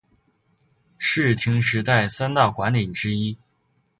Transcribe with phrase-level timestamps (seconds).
[0.97, 3.37] 室町时代三大管领之一。